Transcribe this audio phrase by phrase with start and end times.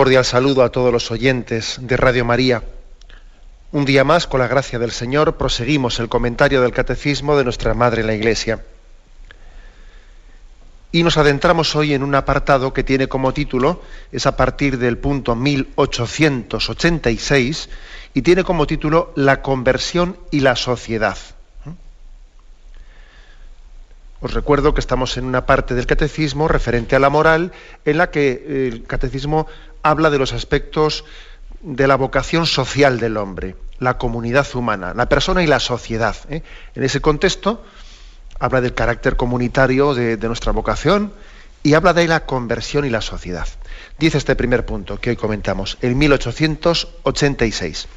[0.00, 2.62] Cordial saludo a todos los oyentes de Radio María.
[3.70, 7.74] Un día más, con la gracia del Señor, proseguimos el comentario del Catecismo de nuestra
[7.74, 8.64] Madre en la Iglesia.
[10.90, 14.96] Y nos adentramos hoy en un apartado que tiene como título, es a partir del
[14.96, 17.68] punto 1886,
[18.14, 21.18] y tiene como título La conversión y la sociedad.
[24.22, 27.52] Os recuerdo que estamos en una parte del catecismo referente a la moral
[27.86, 29.46] en la que el catecismo
[29.82, 31.04] habla de los aspectos
[31.62, 36.16] de la vocación social del hombre, la comunidad humana, la persona y la sociedad.
[36.28, 36.42] ¿eh?
[36.74, 37.64] En ese contexto
[38.38, 41.12] habla del carácter comunitario de, de nuestra vocación
[41.62, 43.46] y habla de la conversión y la sociedad.
[43.98, 47.88] Dice este primer punto que hoy comentamos, en 1886.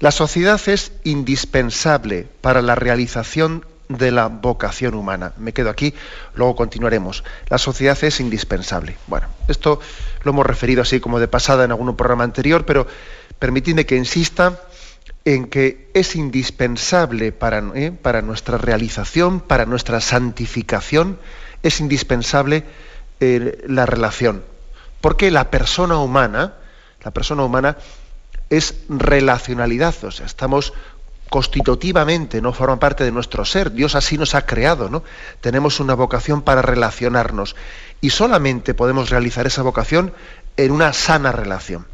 [0.00, 5.32] La sociedad es indispensable para la realización de la vocación humana.
[5.38, 5.94] Me quedo aquí,
[6.34, 7.24] luego continuaremos.
[7.48, 8.96] La sociedad es indispensable.
[9.06, 9.80] Bueno, esto
[10.22, 12.86] lo hemos referido así como de pasada en algún programa anterior, pero
[13.38, 14.60] permitidme que insista
[15.24, 17.92] en que es indispensable para, ¿eh?
[17.92, 21.18] para nuestra realización, para nuestra santificación,
[21.62, 22.64] es indispensable
[23.20, 24.42] eh, la relación.
[25.00, 26.54] Porque la persona humana,
[27.04, 27.76] la persona humana
[28.50, 30.72] es relacionalidad, o sea, estamos
[31.28, 33.72] constitutivamente, no forma parte de nuestro ser.
[33.72, 35.04] Dios así nos ha creado, ¿no?
[35.40, 37.54] Tenemos una vocación para relacionarnos
[38.00, 40.12] y solamente podemos realizar esa vocación
[40.56, 41.86] en una sana relación.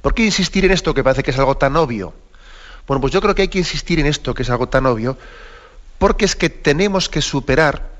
[0.00, 2.14] ¿Por qué insistir en esto que parece que es algo tan obvio?
[2.86, 5.16] Bueno, pues yo creo que hay que insistir en esto que es algo tan obvio
[5.98, 7.90] porque es que tenemos que superar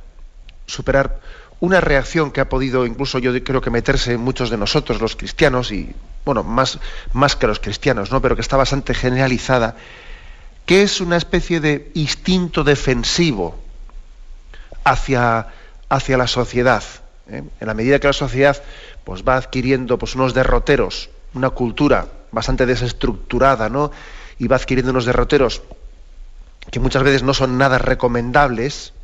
[0.67, 1.21] superar
[1.61, 5.15] una reacción que ha podido incluso yo creo que meterse en muchos de nosotros los
[5.15, 6.81] cristianos y bueno, más
[7.13, 8.21] más que los cristianos, ¿no?
[8.21, 9.77] Pero que está bastante generalizada
[10.67, 13.59] que es una especie de instinto defensivo
[14.85, 15.49] hacia,
[15.93, 16.83] hacia la sociedad.
[17.29, 17.43] ¿eh?
[17.61, 18.63] En la medida que la sociedad
[19.05, 23.91] pues, va adquiriendo pues, unos derroteros, una cultura bastante desestructurada, ¿no?
[24.39, 25.63] y va adquiriendo unos derroteros
[26.71, 28.95] que muchas veces no son nada recomendables,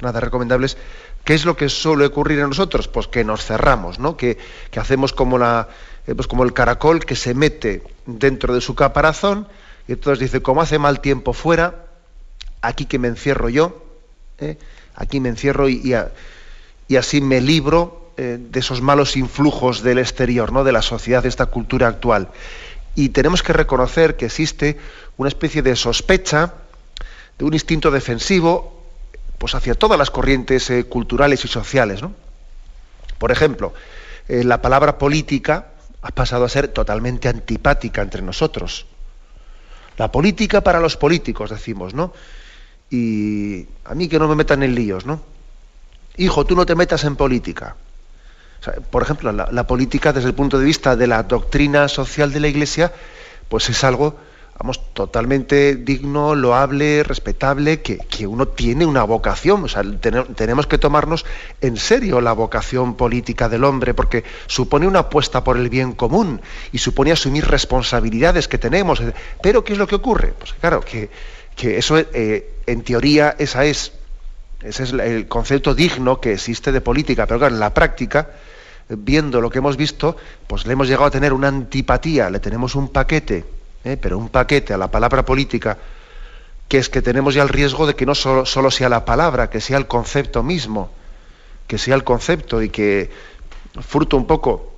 [0.00, 0.78] nada recomendables,
[1.24, 2.88] ¿qué es lo que suele ocurrir en nosotros?
[2.88, 4.16] Pues que nos cerramos, ¿no?
[4.16, 4.38] que,
[4.70, 5.68] que hacemos como, la,
[6.06, 9.48] eh, pues como el caracol que se mete dentro de su caparazón,
[9.86, 11.84] y entonces dice, como hace mal tiempo fuera,
[12.62, 13.84] aquí que me encierro yo,
[14.38, 14.56] ¿eh?
[14.94, 15.94] Aquí me encierro y,
[16.96, 20.64] así me libro eh, de esos malos influjos del exterior, ¿no?
[20.64, 22.28] de la sociedad, de esta cultura actual.
[22.94, 24.78] Y tenemos que reconocer que existe
[25.16, 26.54] una especie de sospecha,
[27.38, 28.84] de un instinto defensivo,
[29.38, 32.02] pues hacia todas las corrientes eh, culturales y sociales.
[32.02, 32.12] ¿no?
[33.18, 33.74] Por ejemplo,
[34.28, 35.66] la palabra política
[36.00, 38.86] ha pasado a ser totalmente antipática entre nosotros.
[39.96, 42.12] La política para los políticos, decimos, ¿no?
[42.94, 45.20] Y a mí que no me metan en líos, ¿no?
[46.16, 47.74] Hijo, tú no te metas en política.
[48.90, 52.48] por ejemplo, la, política desde el punto de vista de la doctrina social de la
[52.48, 52.92] Iglesia,
[53.48, 54.16] pues es algo,
[54.58, 59.64] vamos, totalmente digno, loable, respetable, que, uno tiene una vocación.
[59.64, 59.82] O sea,
[60.36, 61.26] tenemos que tomarnos
[61.60, 66.40] en serio la vocación política del hombre, porque supone una apuesta por el bien común
[66.70, 69.02] y supone asumir responsabilidades que tenemos.
[69.42, 70.32] Pero, ¿qué es lo que ocurre?
[70.38, 71.10] Pues claro, que,
[71.76, 73.92] eso, eh, en teoría, esa es,
[74.62, 78.30] ese es el concepto digno que existe de política, pero claro, en la práctica,
[78.88, 80.16] viendo lo que hemos visto,
[80.46, 83.44] pues le hemos llegado a tener una antipatía, le tenemos un paquete
[83.84, 83.96] ¿eh?
[84.00, 85.78] pero un paquete a la palabra política,
[86.68, 89.50] que es que tenemos ya el riesgo de que no solo, solo sea la palabra,
[89.50, 90.90] que sea el concepto mismo,
[91.66, 93.10] que sea el concepto y que
[93.80, 94.73] fruto un poco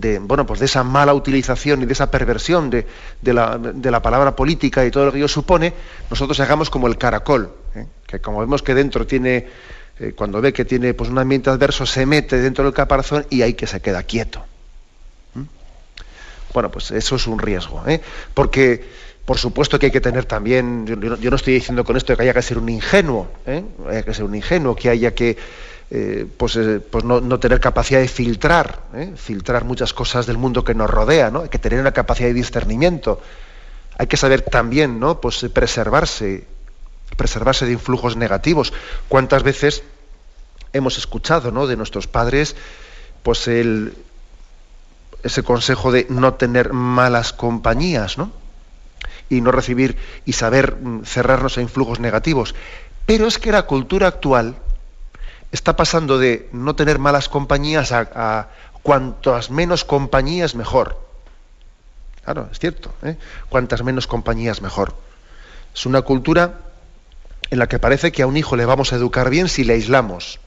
[0.00, 2.86] de, bueno, pues de esa mala utilización y de esa perversión de,
[3.22, 5.72] la, de la, palabra política y todo lo que ello supone,
[6.10, 7.86] nosotros hagamos como el caracol, ¿eh?
[8.06, 9.46] que como vemos que dentro tiene,
[9.98, 13.42] eh, cuando ve que tiene pues, un ambiente adverso, se mete dentro del caparazón y
[13.42, 14.44] ahí que se queda quieto.
[16.52, 18.00] Bueno, pues eso es un riesgo, ¿eh?
[18.32, 18.84] porque
[19.24, 20.96] por supuesto que hay que tener también, yo,
[21.30, 23.26] no estoy diciendo con esto que haya que ser un ingenuo,
[23.88, 25.36] haya que ser un ingenuo, que haya que
[25.96, 28.80] eh, pues, eh, pues no, tener capacidad de filtrar,
[29.14, 31.42] filtrar muchas cosas del mundo que nos rodea, ¿no?
[31.42, 33.20] Hay que tener una capacidad de discernimiento.
[33.96, 35.20] Hay que saber también, ¿no?
[35.20, 36.48] Pues preservarse,
[37.16, 38.72] preservarse de influjos negativos.
[39.08, 39.84] ¿Cuántas veces
[40.72, 41.68] hemos escuchado, ¿no?
[41.68, 42.56] De nuestros padres,
[43.22, 43.94] pues el,
[45.22, 48.32] ese consejo de no tener malas compañías, ¿no?
[49.28, 52.56] Y no recibir y saber mm, cerrarnos a influjos negativos.
[53.06, 54.56] Pero es que la cultura actual
[55.54, 58.48] está pasando de no tener malas compañías a,
[58.82, 60.98] cuantas menos compañías mejor.
[62.24, 62.92] Claro, es cierto.
[63.02, 63.16] ¿eh?
[63.48, 64.94] Cuantas menos compañías mejor.
[65.72, 66.58] Es una cultura
[67.50, 69.74] en la que parece que a un hijo le vamos a educar bien si le
[69.74, 70.40] aislamos.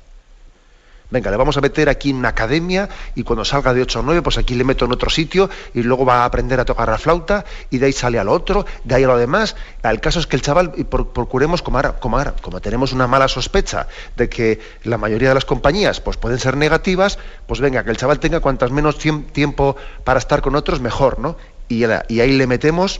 [1.09, 4.03] Venga, le vamos a meter aquí en una academia y cuando salga de 8 o
[4.03, 6.89] 9, pues aquí le meto en otro sitio y luego va a aprender a tocar
[6.89, 9.55] la flauta y de ahí sale al otro, de ahí a lo demás.
[9.83, 13.29] El caso es que el chaval, procuremos, como ahora, como ahora, como tenemos una mala
[13.29, 13.87] sospecha
[14.17, 17.97] de que la mayoría de las compañías pues pueden ser negativas, pues venga, que el
[17.97, 21.37] chaval tenga cuantas menos tiempo para estar con otros, mejor, ¿no?
[21.69, 22.99] Y ahí le metemos,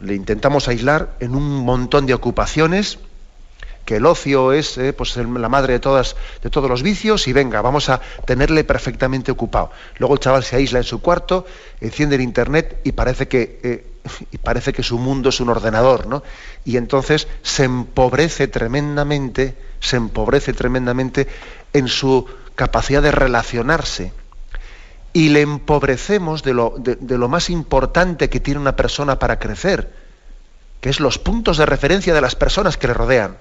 [0.00, 3.00] le intentamos aislar en un montón de ocupaciones
[3.84, 7.32] que el ocio es eh, pues la madre de, todas, de todos los vicios y
[7.32, 9.70] venga, vamos a tenerle perfectamente ocupado.
[9.98, 11.46] Luego el chaval se aísla en su cuarto,
[11.80, 13.86] enciende el internet y parece que, eh,
[14.30, 16.22] y parece que su mundo es un ordenador, ¿no?
[16.64, 21.26] Y entonces se empobrece tremendamente, se empobrece tremendamente
[21.72, 24.12] en su capacidad de relacionarse.
[25.14, 29.92] Y le empobrecemos de lo, de lo más importante que tiene una persona para crecer,
[30.80, 33.36] que es los puntos de referencia de las personas que le rodean.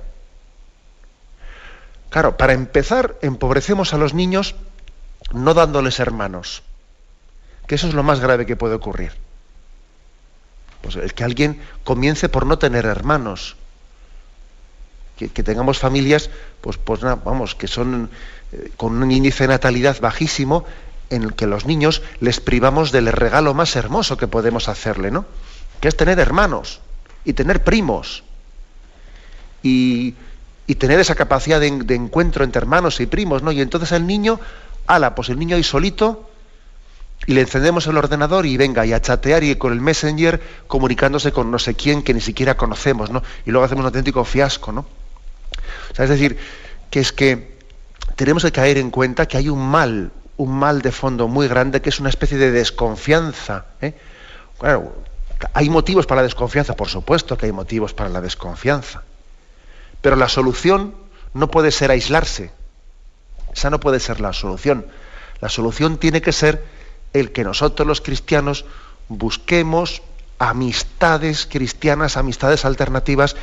[2.12, 4.56] Claro, para empezar, empobrecemos a los niños
[5.32, 6.62] no dándoles hermanos,
[7.68, 9.14] que eso es lo más grave que puede ocurrir.
[10.82, 13.56] Pues el que alguien comience por no tener hermanos,
[15.16, 16.30] que, tengamos familias,
[16.60, 18.10] pues, pues vamos, que son
[18.52, 20.66] eh, con un índice de natalidad bajísimo,
[21.10, 25.26] en el que los niños les privamos del regalo más hermoso que podemos hacerle, ¿no?
[25.80, 26.82] Que es tener hermanos
[27.24, 28.24] y tener primos.
[29.64, 30.16] Y
[30.72, 33.52] y tener esa capacidad de, encuentro entre hermanos y primos, ¿no?
[33.52, 34.40] Y entonces el niño,
[34.88, 36.30] ala, pues el niño ahí solito,
[37.28, 41.34] y le encendemos el ordenador y venga, y a chatear y con el messenger comunicándose
[41.34, 43.22] con no sé quién que ni siquiera conocemos, ¿no?
[43.46, 44.86] Y luego hacemos un auténtico fiasco, ¿no?
[45.92, 46.38] O sea, es decir,
[46.90, 47.58] que es que
[48.16, 51.82] tenemos que caer en cuenta que hay un mal, un mal de fondo muy grande
[51.82, 53.66] que es una especie de desconfianza.
[53.82, 53.94] ¿eh?
[54.58, 54.96] Claro,
[55.52, 59.04] hay motivos para la desconfianza, por supuesto que hay motivos para la desconfianza.
[60.02, 60.96] Pero la solución
[61.34, 62.52] no puede ser aislarse.
[63.54, 64.86] Esa no puede ser la solución.
[65.40, 66.64] La solución tiene que ser
[67.14, 68.66] el que nosotros los cristianos
[69.10, 70.02] busquemos
[70.40, 73.36] amistades cristianas, amistades alternativas,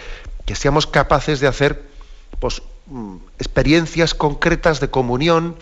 [0.46, 1.82] que seamos capaces de hacer
[2.40, 5.56] pues, mm, experiencias concretas de comunión,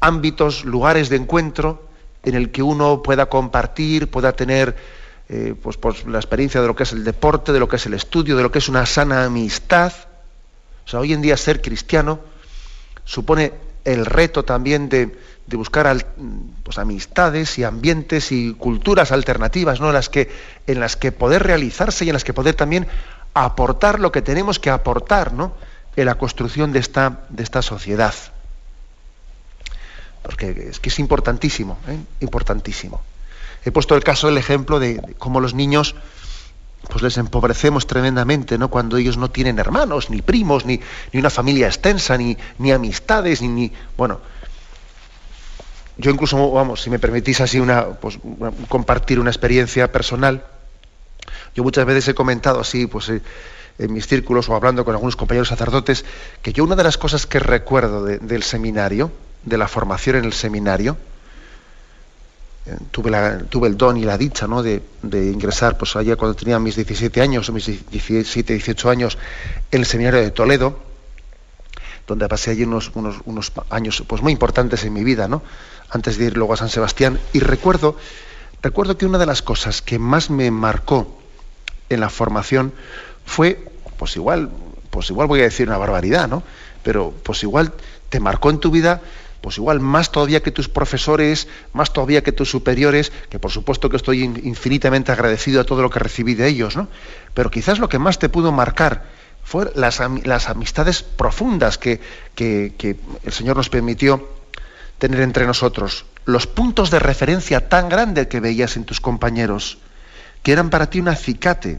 [0.00, 1.88] ámbitos, lugares de encuentro
[2.22, 4.76] en el que uno pueda compartir, pueda tener
[5.28, 7.86] eh, pues, pues, la experiencia de lo que es el deporte, de lo que es
[7.86, 9.92] el estudio, de lo que es una sana amistad.
[10.86, 12.20] O sea, hoy en día ser cristiano
[13.04, 13.52] supone
[13.84, 16.06] el reto también de, buscar
[16.62, 19.88] pues, amistades y ambientes y culturas alternativas, ¿no?
[19.88, 20.30] En las, que,
[20.66, 22.86] en las que poder realizarse y en las que poder también
[23.34, 25.52] aportar lo que tenemos que aportar ¿no?
[25.96, 28.14] en la construcción de esta, de esta sociedad.
[30.22, 31.98] Porque es que es importantísimo, ¿eh?
[32.20, 33.02] importantísimo.
[33.64, 35.94] He puesto el caso, el ejemplo de, cómo los niños
[36.88, 38.68] pues les empobrecemos tremendamente, ¿no?
[38.70, 40.80] Cuando ellos no tienen hermanos, ni primos, ni,
[41.12, 44.20] una familia extensa, ni, ni amistades, ni, bueno.
[45.98, 48.18] Yo incluso, vamos, si me permitís así una, pues,
[48.68, 50.46] compartir una experiencia personal,
[51.54, 53.20] yo muchas veces he comentado así, pues eh,
[53.78, 56.04] en mis círculos o hablando con algunos compañeros sacerdotes,
[56.40, 59.10] que yo una de las cosas que recuerdo del seminario,
[59.44, 60.96] de la formación en el seminario,
[62.90, 64.62] tuve, el don y la dicha ¿no?
[64.62, 69.18] de, ingresar pues allá cuando tenía mis 17 años, mis 17, 18 años,
[69.70, 70.78] en el seminario de Toledo,
[72.06, 75.42] donde pasé allí unos, unos, años pues, muy importantes en mi vida, ¿no?
[75.90, 77.18] antes de ir luego a San Sebastián.
[77.32, 77.96] Y recuerdo,
[78.62, 81.18] recuerdo que una de las cosas que más me marcó
[81.88, 82.72] en la formación
[83.24, 84.50] fue, pues igual,
[84.90, 86.42] pues igual voy a decir una barbaridad, ¿no?
[86.82, 87.72] Pero pues igual
[88.08, 89.02] te marcó en tu vida
[89.40, 93.88] pues igual más todavía que tus profesores, más todavía que tus superiores, que por supuesto
[93.88, 96.88] que estoy infinitamente agradecido a todo lo que recibí de ellos, ¿no?
[97.34, 99.04] Pero quizás lo que más te pudo marcar
[99.44, 100.00] fue las,
[100.48, 102.00] amistades profundas que,
[102.36, 104.28] el Señor nos permitió
[104.98, 109.78] tener entre nosotros, los puntos de referencia tan grandes que veías en tus compañeros,
[110.42, 111.78] que eran para ti un acicate,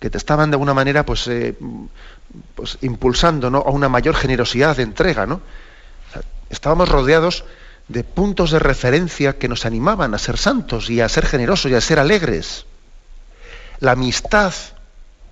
[0.00, 1.54] que te estaban de alguna manera pues, eh,
[2.54, 5.26] pues impulsando a una mayor generosidad de entrega.
[5.26, 5.40] ¿no?
[6.54, 7.44] Estábamos rodeados
[7.88, 11.74] de puntos de referencia que nos animaban a ser santos y a ser generosos y
[11.74, 12.66] a ser alegres.
[13.80, 14.54] La amistad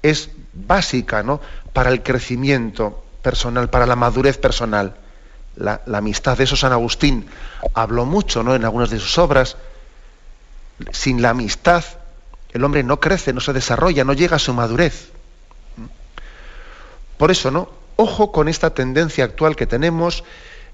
[0.03, 1.41] es básica ¿no?
[1.73, 4.97] para el crecimiento personal, para la madurez personal.
[5.57, 7.27] La, amistad, de eso San Agustín
[7.75, 8.55] habló mucho ¿no?
[8.55, 9.57] en algunas de sus obras.
[10.91, 11.85] Sin la amistad
[12.53, 15.11] el hombre no crece, no se desarrolla, no llega a su madurez.
[17.17, 17.71] Por eso, ¿no?
[17.97, 20.25] Ojo con esta tendencia actual que tenemos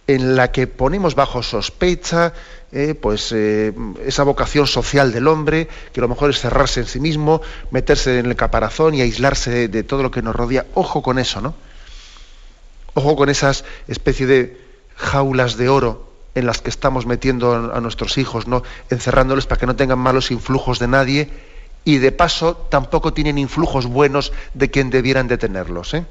[0.09, 2.33] en la que ponemos bajo sospecha
[2.73, 3.73] eh, pues, eh,
[4.05, 8.27] esa vocación social del hombre, que lo mejor es cerrarse en sí mismo, meterse en
[8.27, 10.67] el caparazón y aislarse de, todo lo que nos rodea.
[10.75, 11.55] Ojo con eso, ¿no?
[12.95, 14.61] Ojo con esas especie de
[14.97, 18.63] jaulas de oro en las que estamos metiendo a nuestros hijos, ¿no?
[18.91, 21.31] encerrándoles para que no tengan malos influjos de nadie
[21.85, 25.95] y de paso tampoco tienen influjos buenos de quien debieran de tenerlos.
[25.95, 26.07] ¿eh?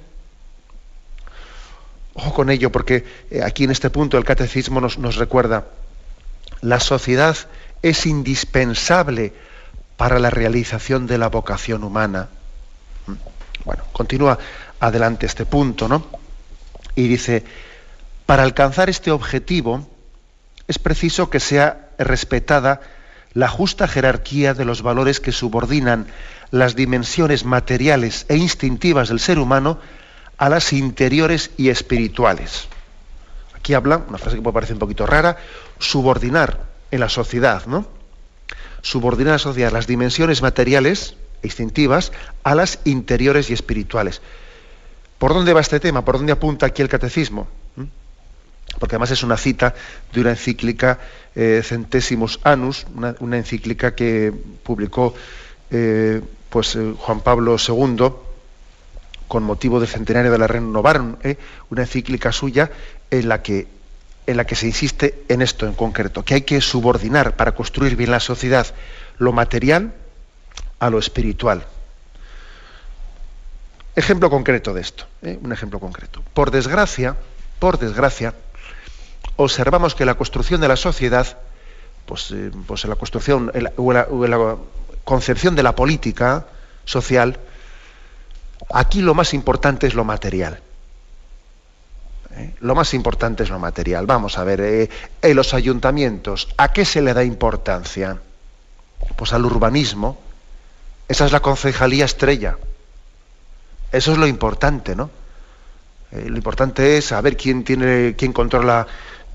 [2.17, 5.65] Ojo con ello, porque eh, aquí en este punto el catecismo nos, recuerda,
[6.61, 7.37] la sociedad
[7.83, 9.33] es indispensable
[9.97, 12.29] para la realización de la vocación humana.
[13.05, 13.13] Mm.
[13.65, 14.39] Bueno, continúa
[14.79, 16.07] adelante este punto, ¿no?
[16.95, 17.43] Y dice,
[18.25, 19.87] para alcanzar este objetivo
[20.67, 22.81] es preciso que sea respetada
[23.33, 26.07] la justa jerarquía de los valores que subordinan
[26.49, 29.79] las dimensiones materiales e instintivas del ser humano
[30.37, 32.67] a las interiores y espirituales.
[33.55, 35.37] Aquí habla, una frase que puede parecer un poquito rara,
[35.79, 37.87] subordinar en la sociedad, ¿no?
[38.81, 42.11] Subordinar a la sociedad las dimensiones materiales e instintivas
[42.43, 44.21] a las interiores y espirituales.
[45.17, 46.05] ¿Por dónde va este tema?
[46.05, 47.47] ¿Por dónde apunta aquí el catecismo?
[47.75, 47.85] ¿Mm?
[48.79, 49.73] Porque además es una cita
[50.13, 50.99] de una encíclica
[51.35, 54.31] eh, Centésimos Anus, una, encíclica que
[54.63, 55.15] publicó
[55.71, 58.26] eh, pues, eh, Juan Pablo II
[59.27, 61.37] con motivo del centenario de la Renovaron, ¿eh?
[61.69, 62.71] una encíclica suya
[63.11, 63.67] en la, que,
[64.25, 67.95] en la que se insiste en esto en concreto, que hay que subordinar para construir
[67.95, 68.67] bien la sociedad
[69.17, 69.93] lo material
[70.79, 71.65] a lo espiritual.
[73.95, 75.39] Ejemplo concreto de esto, ¿eh?
[75.41, 76.23] un ejemplo concreto.
[76.33, 77.17] Por desgracia,
[77.59, 78.33] por desgracia,
[79.35, 81.37] observamos que la construcción de la sociedad,
[82.05, 84.57] pues, eh, pues la construcción o la
[85.03, 86.45] concepción de la política
[86.85, 87.39] social,
[88.73, 90.59] Aquí lo más importante es lo material.
[92.35, 92.53] ¿Eh?
[92.59, 94.05] Lo más importante es lo material.
[94.05, 94.89] Vamos a ver, eh,
[95.21, 98.19] en los ayuntamientos, ¿a qué se le da importancia?
[99.15, 100.19] Pues al urbanismo.
[101.07, 102.57] Esa es la concejalía estrella.
[103.91, 105.09] Eso es lo importante, ¿no?
[106.11, 108.87] Eh, lo importante es saber quién tiene, quién controla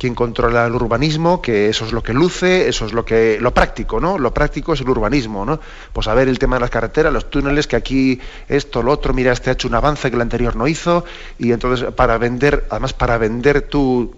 [0.03, 3.55] quien controla el urbanismo, que eso es lo que luce, eso es lo que lo
[3.55, 4.19] práctico, ¿no?
[4.19, 5.61] Lo práctico es el urbanismo, ¿no?
[5.93, 9.15] Pues a ver el tema de las carreteras, los túneles, que aquí esto, lo otro,
[9.15, 11.05] mira, este ha hecho un avance que el anterior no hizo,
[11.39, 14.13] y entonces para vender, además para vender tu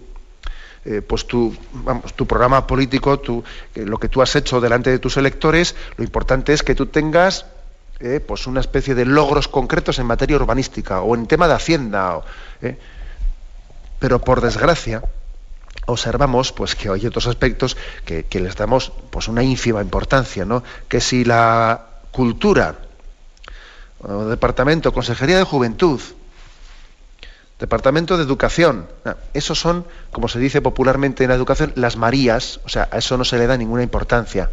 [0.85, 3.43] eh, pues tu, vamos, tu programa político, tu,
[3.75, 7.45] lo que tú has hecho delante de tus electores, lo importante es que tú tengas
[7.99, 12.21] eh, pues una especie de logros concretos en materia urbanística o en tema de hacienda.
[12.63, 12.75] Eh.
[13.99, 15.03] Pero por desgracia,
[15.85, 20.63] observamos pues que hay otros aspectos que, les damos pues una ínfima importancia, ¿no?
[20.87, 22.75] Que si la cultura,
[24.29, 25.99] departamento, consejería de juventud,
[27.59, 28.87] departamento de educación,
[29.33, 33.17] esos son, como se dice popularmente en la educación, las Marías, o sea, a eso
[33.17, 34.51] no se le da ninguna importancia.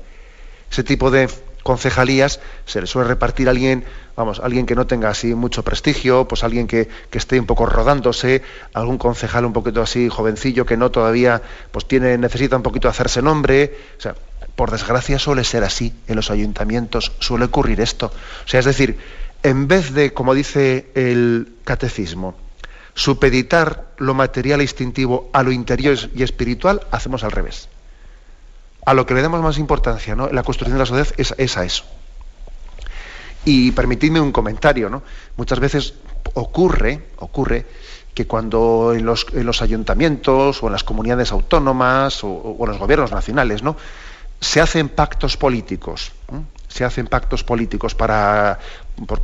[0.71, 1.29] Ese tipo de
[1.63, 3.85] concejalías se le suele repartir a alguien,
[4.17, 8.43] vamos, alguien que no tenga así mucho prestigio, pues alguien que, esté un poco rodándose,
[8.75, 13.23] algún concejal un poquito así jovencillo que no todavía pues tiene, necesita un poquito hacerse
[13.23, 13.77] nombre.
[13.99, 14.15] O sea,
[14.57, 18.07] por desgracia suele ser así en los ayuntamientos, suele ocurrir esto.
[18.45, 18.99] O sea, es decir,
[19.43, 22.35] en vez de, como dice el catecismo,
[22.95, 27.69] supeditar lo material e instintivo a lo interior y espiritual, hacemos al revés
[28.85, 30.29] a lo que le damos más importancia ¿no?
[30.29, 31.85] la construcción de la sociedad es, a eso.
[33.45, 35.03] Y permitidme un comentario, ¿no?
[35.37, 35.95] Muchas veces
[36.35, 37.67] ocurre, ocurre
[38.15, 42.79] que cuando en los, en los ayuntamientos o en las comunidades autónomas o, en los
[42.79, 43.77] gobiernos nacionales, ¿no?
[44.41, 46.13] se hacen pactos políticos,
[46.69, 48.59] se hacen pactos políticos para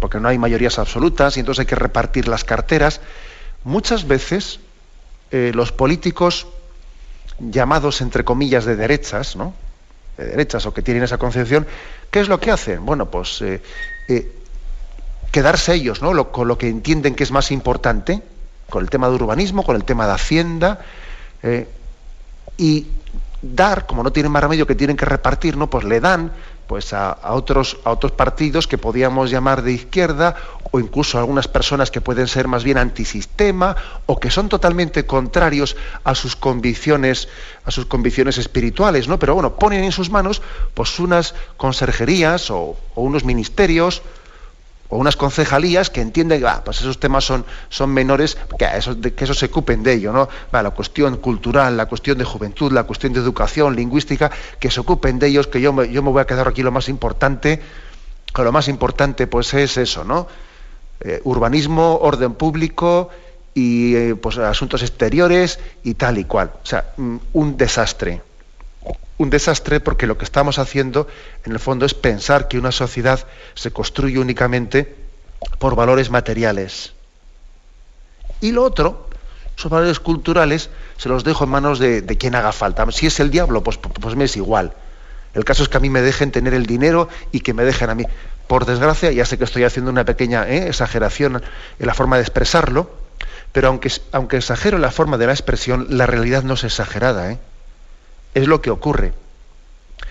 [0.01, 3.01] porque no hay mayorías absolutas y entonces hay que repartir las carteras.
[3.65, 4.61] Muchas veces
[5.31, 6.47] eh, los políticos
[7.39, 9.55] llamados entre comillas de derechas, ¿no?
[10.17, 11.67] de derechas o que tienen esa concepción,
[12.11, 12.85] ¿qué es lo que hacen?
[12.85, 13.63] Bueno, pues eh,
[14.09, 14.33] eh,
[15.31, 16.33] quedarse ellos ¿no?
[16.33, 18.23] con lo que entienden que es más importante,
[18.69, 20.81] con el tema de urbanismo, con el tema de hacienda,
[21.43, 21.69] eh,
[22.57, 22.89] y
[23.41, 25.71] dar, como no tienen más remedio que tienen que repartir, ¿no?
[25.71, 26.33] pues le dan
[26.69, 30.37] pues a, otros, a otros partidos que podíamos llamar de izquierda
[30.71, 35.77] o incluso algunas personas que pueden ser más bien antisistema o que son totalmente contrarios
[36.05, 37.29] a sus convicciones
[37.65, 40.43] a sus convicciones espirituales no pero bueno ponen en sus manos
[40.75, 44.03] pues unas conserjerías o unos ministerios
[44.89, 49.25] o unas concejalías que entienden que pues esos temas son, son menores, que eso, que
[49.25, 50.29] eso se ocupen de ello, ¿no?
[50.53, 55.19] la cuestión cultural, la cuestión de juventud, la cuestión de educación, lingüística, que se ocupen
[55.19, 57.61] de ellos, que yo me, yo me voy a quedar aquí lo más importante,
[58.35, 60.27] que lo más importante pues es eso, ¿no?
[61.01, 63.11] Eh, urbanismo, orden público
[63.55, 66.51] y eh, pues asuntos exteriores y tal y cual.
[66.63, 68.23] O sea, mm, un desastre
[69.19, 71.09] un desastre porque lo que estamos haciendo
[71.45, 74.97] en el fondo es pensar que una sociedad se construye únicamente
[75.59, 76.93] por valores materiales.
[78.41, 79.09] Y lo otro,
[79.57, 82.91] esos valores culturales, se los dejo en manos de, quien haga falta.
[82.93, 84.73] Si es el diablo, pues, pues, me es igual.
[85.35, 87.91] El caso es que a mí me dejen tener el dinero y que me dejen
[87.91, 88.05] a mí.
[88.47, 90.69] Por desgracia, ya sé que estoy haciendo una pequeña ¿eh?
[90.69, 91.43] exageración
[91.79, 92.91] en la forma de expresarlo,
[93.53, 97.33] pero aunque, aunque exagero la forma de la expresión, la realidad no es exagerada.
[97.33, 97.39] ¿eh?
[98.35, 99.13] Es lo que ocurre,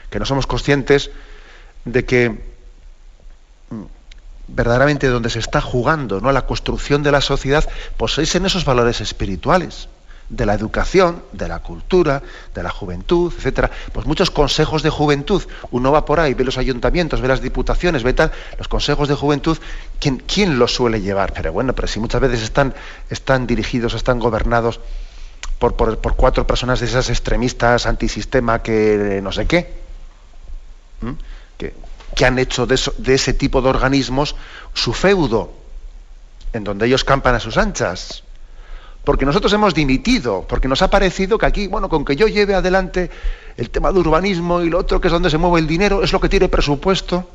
[0.09, 1.11] que no somos conscientes
[1.85, 3.83] de que mm,
[4.47, 6.31] verdaderamente donde se está jugando ¿no?
[6.31, 9.89] la construcción de la sociedad, pues es en esos valores espirituales,
[10.29, 12.21] de la educación, de la cultura,
[12.53, 13.71] de la juventud, etcétera.
[13.93, 18.03] Pues muchos consejos de juventud, uno va por ahí, ve los ayuntamientos, ve las diputaciones,
[18.03, 19.57] ve tal, los consejos de juventud,
[19.99, 21.33] ¿quién, quién los suele llevar?
[21.33, 22.73] Pero bueno, pero si muchas veces están,
[23.09, 24.81] están dirigidos, están gobernados
[25.59, 29.73] por, cuatro personas de esas extremistas antisistema que no sé qué,
[31.57, 34.35] que, han hecho de, de, ese tipo de organismos
[34.73, 35.51] su feudo,
[36.53, 38.23] en donde ellos campan a sus anchas.
[39.03, 42.55] Porque nosotros hemos dimitido, porque nos ha parecido que aquí, bueno, con que yo lleve
[42.55, 43.09] adelante
[43.55, 46.11] el tema de urbanismo y lo otro, que es donde se mueve el dinero, es
[46.11, 47.27] lo que tiene presupuesto.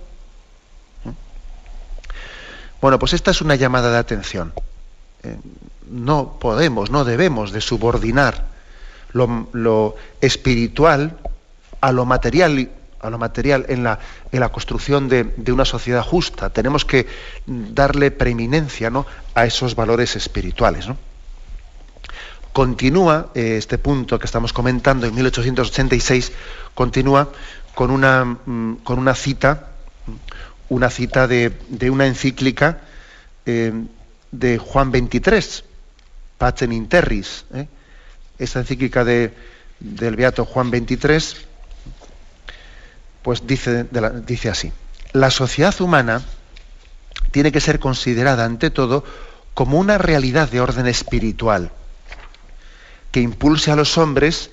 [2.80, 4.52] Bueno, pues esta es una llamada de atención.
[5.22, 5.36] Eh,
[5.92, 8.46] no podemos, no debemos de subordinar
[9.12, 11.18] lo, espiritual
[11.80, 13.98] a lo material, a lo material en, la,
[14.32, 16.50] en la construcción de, una sociedad justa.
[16.50, 17.06] Tenemos que
[17.46, 19.06] darle preeminencia ¿no?
[19.34, 20.88] a esos valores espirituales.
[22.52, 26.32] Continúa eh, este punto que estamos comentando en 1886,
[26.74, 27.28] continúa
[27.74, 29.68] con una, mm, con una cita,
[30.68, 31.52] una cita de,
[31.90, 32.80] una encíclica
[33.46, 33.72] eh,
[34.30, 35.64] de Juan 23,
[36.42, 37.68] Pacem in Terris, ¿eh?
[38.36, 39.32] encíclica de,
[39.78, 41.36] del Beato Juan 23,
[43.22, 43.86] pues dice,
[44.26, 44.72] dice así,
[45.12, 46.20] la sociedad humana
[47.30, 49.04] tiene que ser considerada ante todo
[49.54, 51.70] como una realidad de orden espiritual
[53.12, 54.50] que impulse a los hombres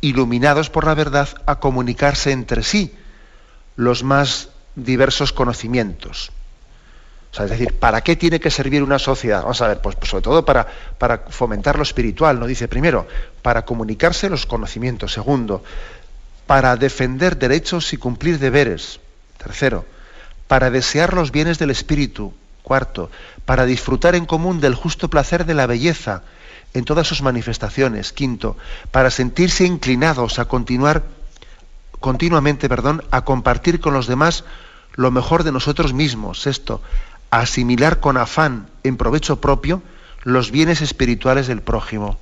[0.00, 2.94] iluminados por la verdad a comunicarse entre sí
[3.76, 6.32] los más diversos conocimientos
[7.42, 9.42] es decir, ¿para qué tiene que servir una sociedad?
[9.42, 10.66] Vamos a ver, pues, pues, sobre todo para,
[10.98, 12.46] para fomentar lo espiritual, ¿no?
[12.46, 13.08] Dice primero,
[13.42, 15.12] para comunicarse los conocimientos.
[15.12, 15.64] Segundo,
[16.46, 19.00] para defender derechos y cumplir deberes.
[19.38, 19.84] Tercero,
[20.46, 22.32] para desear los bienes del espíritu.
[22.62, 23.10] Cuarto,
[23.44, 26.22] para disfrutar en común del justo placer de la belleza
[26.72, 28.12] en todas sus manifestaciones.
[28.12, 28.56] Quinto,
[28.90, 31.02] para sentirse inclinados a continuar
[32.00, 34.44] continuamente, perdón, a compartir con los demás
[34.94, 36.40] lo mejor de nosotros mismos.
[36.40, 36.80] Sexto,
[37.40, 39.82] asimilar con afán en provecho propio
[40.22, 42.18] los bienes espirituales del prójimo.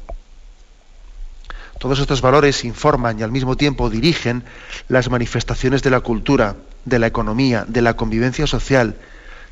[1.78, 4.44] Todos estos valores informan y al mismo tiempo dirigen
[4.88, 8.96] las manifestaciones de la cultura, de la economía, de la convivencia social,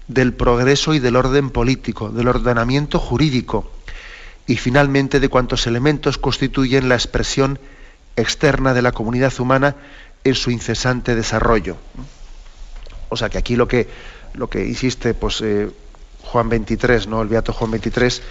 [0.08, 3.70] del progreso y del orden político, del ordenamiento jurídico
[4.46, 7.58] y finalmente de cuantos elementos constituyen la expresión
[8.16, 9.76] externa de la comunidad humana
[10.24, 11.76] en su incesante desarrollo.
[13.08, 13.88] O sea que aquí lo que
[14.34, 15.70] lo que insiste pues, eh,
[16.24, 17.22] Juan 23, ¿no?
[17.22, 18.22] el Beato Juan 23,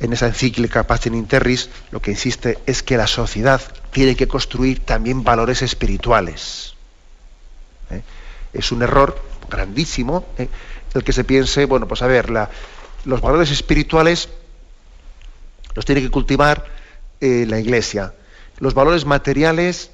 [0.00, 4.28] en esa encíclica Pacem in Terris, lo que insiste es que la sociedad tiene que
[4.28, 6.74] construir también valores espirituales.
[7.90, 8.02] ¿eh?
[8.52, 9.20] Es un error
[9.50, 10.48] grandísimo ¿eh?
[10.94, 12.30] el que se piense, bueno, pues a ver,
[13.04, 14.28] los valores espirituales
[15.74, 16.64] los tiene que cultivar
[17.20, 18.14] la Iglesia.
[18.58, 19.90] Los valores materiales,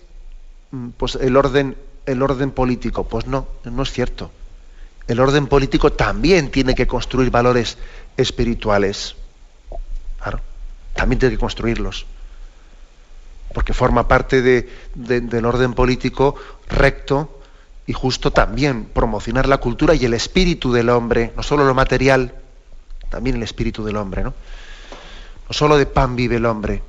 [0.71, 1.77] mm, pues el orden,
[2.07, 4.31] el orden político, pues no, no es cierto
[5.07, 7.77] el orden político también tiene que construir valores
[8.17, 9.17] espirituales.
[10.21, 10.40] Claro,
[10.95, 12.07] también tiene que construirlos.
[13.53, 14.43] Porque forma parte
[14.95, 16.35] del orden político
[16.69, 17.40] recto
[17.87, 22.35] y justo también promocionar la cultura y el espíritu del hombre, no solo lo material,
[23.11, 24.33] también el espíritu del hombre, ¿no?
[25.47, 26.83] No solo de pan vive el hombre,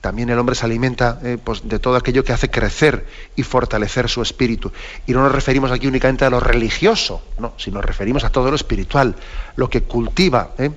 [0.00, 4.08] también el hombre se alimenta eh, pues, de todo aquello que hace crecer y fortalecer
[4.08, 4.72] su espíritu.
[5.06, 8.48] Y no nos referimos aquí únicamente a lo religioso, no, sino nos referimos a todo
[8.50, 9.14] lo espiritual,
[9.56, 10.70] lo que cultiva eh,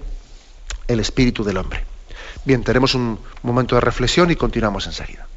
[0.87, 1.85] el espíritu del hombre.
[2.45, 5.27] Bien, tenemos un momento de reflexión y continuamos enseguida.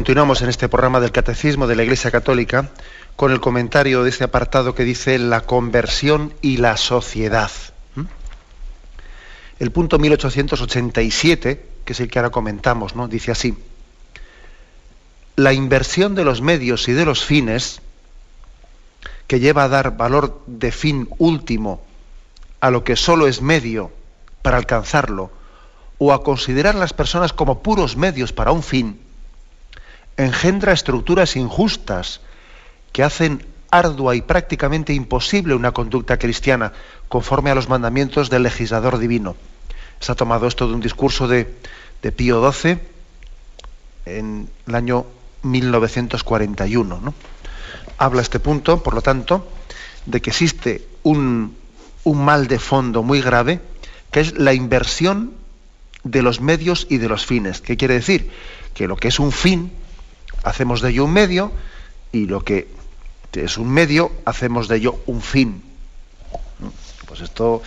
[0.00, 2.70] Continuamos en este programa del Catecismo de la Iglesia Católica
[3.16, 7.50] con el comentario de este apartado que dice la conversión y la sociedad.
[9.58, 13.08] El punto 1887, que es el que ahora comentamos, ¿no?
[13.08, 13.54] dice así,
[15.36, 17.82] la inversión de los medios y de los fines,
[19.26, 21.84] que lleva a dar valor de fin último
[22.62, 23.92] a lo que solo es medio
[24.40, 25.30] para alcanzarlo,
[25.98, 28.98] o a considerar las personas como puros medios para un fin,
[30.24, 32.20] engendra estructuras injustas
[32.92, 36.72] que hacen ardua y prácticamente imposible una conducta cristiana
[37.08, 39.36] conforme a los mandamientos del legislador divino.
[40.00, 41.46] Se ha tomado esto de un discurso de,
[42.16, 42.78] Pío XII
[44.06, 45.06] en el año
[45.42, 47.00] 1941.
[47.00, 47.14] ¿no?
[47.98, 49.46] Habla este punto, por lo tanto,
[50.06, 51.56] de que existe un,
[52.04, 53.60] un mal de fondo muy grave,
[54.10, 55.34] que es la inversión
[56.02, 57.60] de los medios y de los fines.
[57.60, 58.30] ¿Qué quiere decir?
[58.72, 59.70] Que lo que es un fin
[60.42, 61.52] hacemos de ello un medio
[62.12, 62.68] y lo que
[63.32, 65.62] es un medio hacemos de ello un fin.
[67.06, 67.62] Pues esto,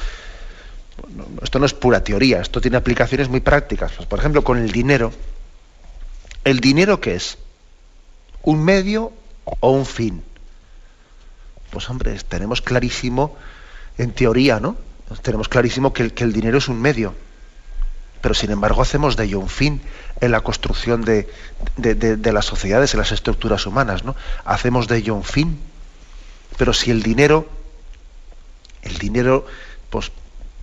[1.41, 3.91] esto no es pura teoría, esto tiene aplicaciones muy prácticas.
[3.93, 5.11] Pues por ejemplo, con el dinero.
[6.43, 7.37] ¿El dinero qué es?
[8.41, 9.13] ¿Un medio
[9.45, 10.23] o un fin?
[11.69, 13.35] Pues hombre, tenemos clarísimo,
[13.97, 14.75] en teoría, ¿no?
[15.21, 17.13] Tenemos clarísimo que que el dinero es un medio
[18.23, 19.81] pero sin embargo hacemos de ello un fin
[20.23, 21.27] en la construcción de,
[22.31, 24.15] las sociedades, en las estructuras humanas, ¿no?
[24.45, 25.59] Hacemos de ello un fin.
[26.57, 27.47] Pero si el dinero,
[28.83, 29.45] el dinero,
[29.89, 30.13] pues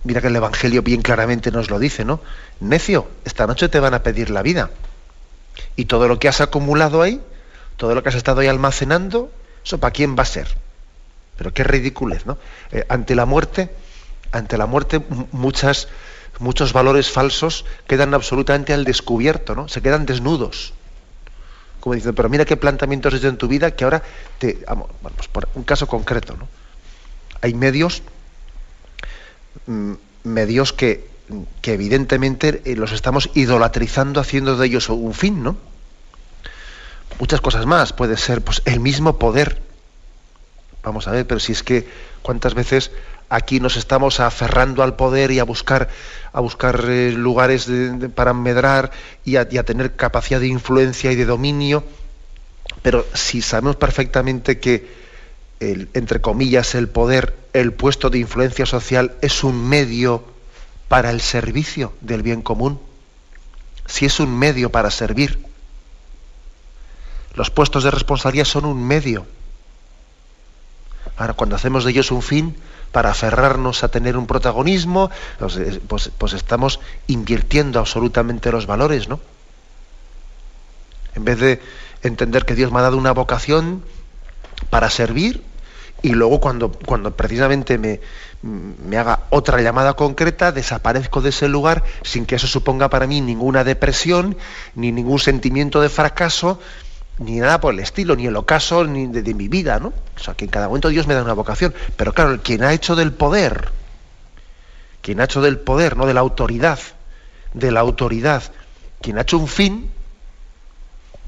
[0.03, 2.21] mira que el Evangelio bien claramente nos lo dice, ¿no?
[2.59, 4.71] Necio, esta noche te van a pedir la vida.
[5.75, 7.21] Y todo lo que has acumulado ahí,
[7.77, 9.31] todo lo que has estado ahí almacenando,
[9.63, 10.47] ¿eso para quién va a ser?
[11.37, 12.39] Pero qué ridiculez, ¿no?
[12.71, 13.69] Eh, ante la muerte,
[14.31, 15.87] ante la muerte muchas
[16.39, 19.67] muchos valores falsos quedan absolutamente al descubierto, ¿no?
[19.67, 20.73] Se quedan desnudos.
[21.79, 24.03] Como dicen, pero mira qué planteamientos has hecho en tu vida que ahora
[24.37, 24.63] te.
[24.67, 26.47] Bueno, pues por un caso concreto, ¿no?
[27.41, 28.03] Hay medios,
[29.65, 31.09] mm, medios que,
[31.61, 35.57] que evidentemente eh, los estamos idolatrizando, haciendo de ellos un fin, ¿no?
[37.19, 37.93] Muchas cosas más.
[37.93, 39.61] Puede ser pues, el mismo poder.
[40.83, 41.87] Vamos a ver, pero si es que
[42.21, 42.91] cuántas veces
[43.31, 45.87] aquí nos estamos aferrando al poder y a buscar,
[46.33, 47.69] a buscar eh, lugares
[48.13, 48.91] para medrar
[49.23, 51.85] y a, tener capacidad de influencia y de dominio,
[52.81, 54.85] pero si sabemos perfectamente que,
[55.61, 60.25] entre comillas, el poder, el puesto de influencia social es un medio
[60.89, 62.81] para el servicio del bien común,
[63.85, 65.39] si es un medio para servir,
[67.35, 69.25] los puestos de responsabilidad son un medio.
[71.15, 72.57] Ahora, cuando hacemos de ellos un fin
[72.91, 79.19] para aferrarnos a tener un protagonismo, pues, pues, pues estamos invirtiendo absolutamente los valores, ¿no?
[81.15, 81.61] En vez de
[82.03, 83.83] entender que Dios me ha dado una vocación
[84.69, 85.43] para servir
[86.01, 87.99] y luego cuando, cuando precisamente me,
[88.41, 93.21] me haga otra llamada concreta, desaparezco de ese lugar sin que eso suponga para mí
[93.21, 94.35] ninguna depresión,
[94.75, 96.59] ni ningún sentimiento de fracaso,
[97.19, 99.89] ni nada por el estilo, ni el ocaso ni de, mi vida, ¿no?
[100.15, 101.73] O sea, que en cada momento Dios me da una vocación.
[101.95, 103.69] Pero claro, quien ha hecho del poder,
[105.01, 106.79] quien ha hecho del poder, no de la autoridad,
[107.53, 108.43] de la autoridad,
[109.01, 109.91] quien ha hecho un fin,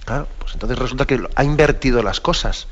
[0.06, 2.68] claro, pues entonces resulta que ha invertido las cosas.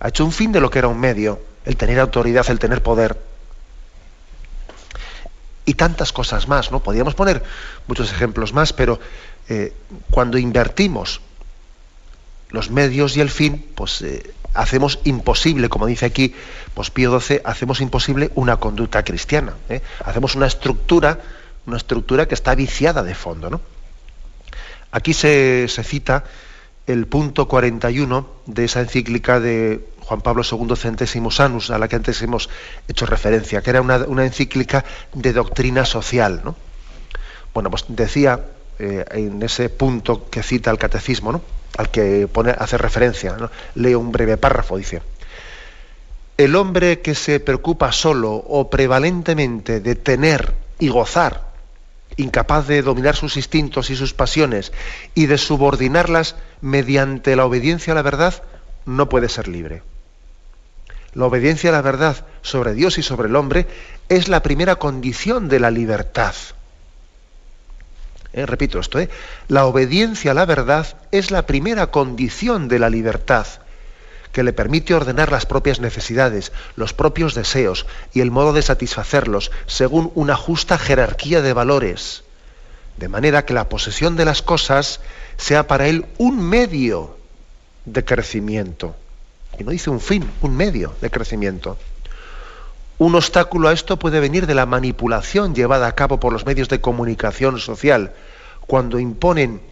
[0.00, 2.82] Ha hecho un fin de lo que era un medio, el tener autoridad, el tener
[2.82, 3.18] poder
[5.64, 6.80] y tantas cosas más, ¿no?
[6.80, 7.44] Podríamos poner
[7.86, 8.98] muchos ejemplos más, pero
[9.48, 9.72] eh,
[10.10, 11.20] cuando invertimos
[12.50, 16.34] los medios y el fin, pues eh, hacemos imposible, como dice aquí
[16.74, 19.54] pues Pío XII, hacemos imposible una conducta cristiana.
[19.68, 19.80] ¿eh?
[20.04, 21.18] Hacemos una estructura,
[21.66, 23.50] una estructura que está viciada de fondo.
[23.50, 23.60] ¿no?
[24.92, 26.24] Aquí se, cita
[26.86, 31.96] el punto 41 de esa encíclica de Juan Pablo II Centésimos Anus, a la que
[31.96, 32.50] antes hemos
[32.88, 34.84] hecho referencia, que era una, encíclica
[35.14, 36.42] de doctrina social.
[36.44, 36.56] ¿no?
[37.54, 38.40] Bueno, pues decía
[38.78, 41.42] eh, en ese punto que cita el catecismo, ¿no?
[41.76, 43.36] Al que pone, hace referencia,
[43.74, 45.02] leo un breve párrafo, dice,
[46.36, 51.50] el hombre que se preocupa solo o prevalentemente de tener y gozar,
[52.16, 54.72] incapaz de dominar sus instintos y sus pasiones
[55.14, 58.42] y de subordinarlas mediante la obediencia a la verdad,
[58.86, 59.82] no puede ser libre.
[61.12, 63.66] La obediencia a la verdad sobre Dios y sobre el hombre
[64.08, 66.34] es la primera condición de la libertad.
[68.32, 69.08] Eh, repito esto, ¿eh?
[69.48, 73.46] la obediencia a la verdad es la primera condición de la libertad,
[74.32, 79.50] que le permite ordenar las propias necesidades, los propios deseos y el modo de satisfacerlos
[79.66, 82.22] según una justa jerarquía de valores,
[82.96, 85.00] de manera que la posesión de las cosas
[85.36, 87.16] sea para él un medio
[87.86, 88.94] de crecimiento
[89.60, 91.76] y no dice un fin, un medio de crecimiento.
[93.00, 96.68] Un obstáculo a esto puede venir de la manipulación llevada a cabo por los medios
[96.68, 98.12] de comunicación social,
[98.66, 99.62] cuando imponen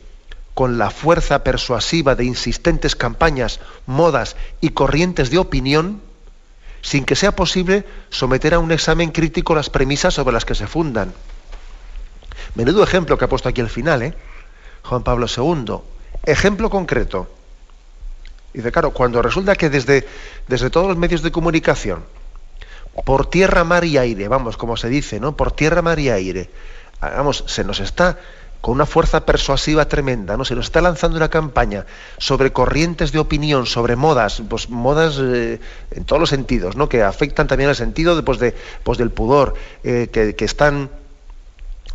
[0.54, 6.00] con la fuerza persuasiva de insistentes campañas, modas y corrientes de opinión,
[6.80, 10.66] sin que sea posible someter a un examen crítico las premisas sobre las que se
[10.66, 11.12] fundan.
[12.54, 14.14] Menudo ejemplo que ha puesto aquí al final, ¿eh?
[14.84, 15.80] Juan Pablo II.
[16.24, 17.30] Ejemplo concreto.
[18.54, 20.08] Dice, claro, cuando resulta que desde,
[20.46, 22.04] desde todos los medios de comunicación,
[23.04, 25.36] por tierra, mar y aire, vamos, como se dice, ¿no?
[25.36, 26.50] Por tierra, mar y aire,
[27.00, 28.18] vamos, se nos está
[28.60, 30.44] con una fuerza persuasiva tremenda, ¿no?
[30.44, 31.86] Se nos está lanzando una campaña
[32.18, 35.60] sobre corrientes de opinión, sobre modas, pues modas eh,
[35.92, 36.88] en todos los sentidos, ¿no?
[36.88, 40.90] Que afectan también al sentido pues, de, pues, del pudor, eh, que, que, están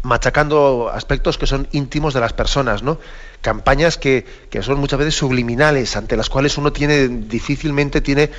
[0.03, 2.99] machacando aspectos que son íntimos de las personas, ¿no?
[3.41, 4.25] Campañas que,
[4.61, 8.29] son muchas veces subliminales, ante las cuales uno tiene difícilmente tiene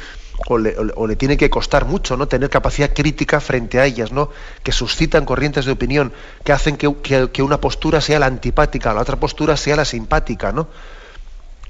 [0.49, 2.27] o le, tiene que costar mucho, ¿no?
[2.27, 4.31] Tener capacidad crítica frente a ellas, ¿no?
[4.63, 6.13] Que suscitan corrientes de opinión,
[6.45, 10.69] que hacen que, una postura sea la antipática, la otra postura sea la simpática, ¿no?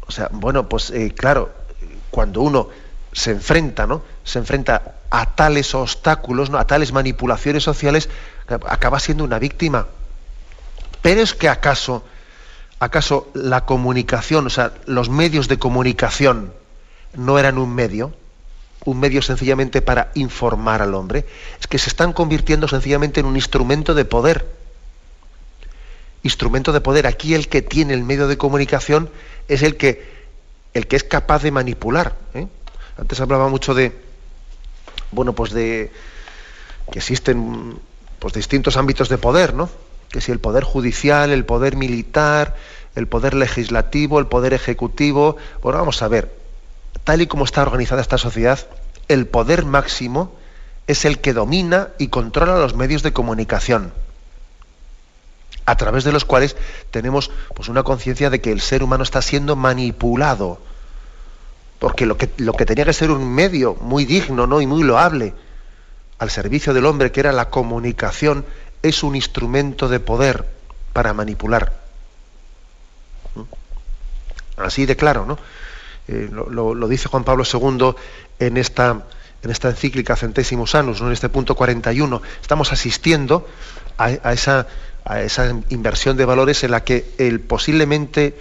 [0.06, 1.52] O sea, bueno, pues eh, claro,
[2.10, 2.68] cuando uno
[3.12, 4.02] se enfrenta, ¿no?
[4.24, 6.58] Se enfrenta a tales obstáculos, ¿no?
[6.58, 8.08] a tales manipulaciones sociales,
[8.48, 9.86] acaba siendo una víctima.
[11.02, 12.04] Pero es que acaso,
[12.80, 16.52] acaso la comunicación, o sea, los medios de comunicación
[17.14, 18.12] no eran un medio,
[18.84, 21.24] un medio sencillamente para informar al hombre,
[21.60, 24.46] es que se están convirtiendo sencillamente en un instrumento de poder.
[26.22, 27.06] Instrumento de poder.
[27.06, 29.10] Aquí el que tiene el medio de comunicación
[29.48, 30.06] es el que,
[30.74, 32.16] el que es capaz de manipular.
[32.34, 32.46] ¿eh?
[32.96, 33.92] Antes hablaba mucho de,
[35.10, 35.90] bueno, pues de
[36.90, 37.78] que existen
[38.18, 39.70] pues, distintos ámbitos de poder, ¿no?
[40.10, 42.56] Que si el poder judicial, el poder militar,
[42.94, 45.36] el poder legislativo, el poder ejecutivo.
[45.62, 46.43] Bueno, vamos a ver,
[47.02, 48.60] tal y como está organizada esta sociedad,
[49.08, 50.32] el poder máximo
[50.86, 53.92] es el que domina y controla los medios de comunicación,
[55.66, 56.56] a través de los cuales
[56.90, 60.60] tenemos pues, una conciencia de que el ser humano está siendo manipulado,
[61.78, 64.60] porque lo que, lo que tenía que ser un medio muy digno ¿no?
[64.60, 65.34] y muy loable,
[66.18, 68.44] al servicio del hombre, que era la comunicación,
[68.82, 70.46] es un instrumento de poder
[70.92, 71.72] para manipular.
[73.34, 73.42] ¿Mm?
[74.58, 75.38] Así de claro, ¿no?
[76.06, 77.94] Eh, lo, dice Juan Pablo II
[78.38, 79.04] en esta,
[79.42, 81.06] en esta encíclica Centésimos Anus, ¿no?
[81.06, 82.20] en este punto 41.
[82.42, 83.46] Estamos asistiendo
[83.96, 84.66] a, esa,
[85.04, 88.36] a esa inversión de valores en la que el, posiblemente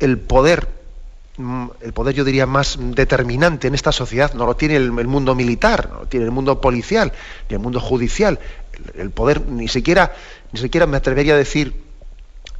[0.00, 0.66] el poder
[1.36, 5.34] mm, el poder yo diría más determinante en esta sociedad no lo tiene el, mundo
[5.34, 7.12] militar, no lo tiene el mundo policial,
[7.48, 8.40] ni el mundo judicial.
[8.94, 10.14] El, poder ni siquiera,
[10.52, 11.89] ni siquiera me atrevería a decir